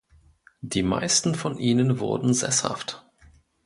Die 0.61 0.81
meisten 0.81 1.35
von 1.35 1.59
ihnen 1.59 1.99
wurden 1.99 2.33
sesshaft. 2.33 3.05